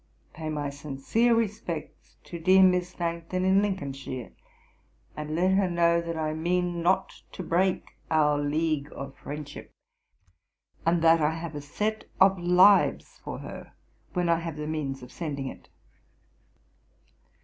Pay 0.33 0.49
my 0.49 0.71
sincere 0.71 1.35
respects 1.35 2.15
to 2.23 2.39
dear 2.39 2.63
Miss 2.63 2.99
Langton 2.99 3.45
in 3.45 3.61
Lincolnshire, 3.61 4.31
let 5.15 5.51
her 5.51 5.69
know 5.69 6.01
that 6.01 6.17
I 6.17 6.33
mean 6.33 6.81
not 6.81 7.21
to 7.33 7.43
break 7.43 7.91
our 8.09 8.39
league 8.39 8.91
of 8.95 9.15
friendship, 9.15 9.71
and 10.87 11.03
that 11.03 11.21
I 11.21 11.35
have 11.35 11.53
a 11.53 11.61
set 11.61 12.05
of 12.19 12.39
Lives 12.39 13.19
for 13.23 13.37
her, 13.41 13.73
when 14.13 14.27
I 14.27 14.39
have 14.39 14.57
the 14.57 14.65
means 14.65 15.03
of 15.03 15.11
sending 15.11 15.45
it.' 15.45 15.69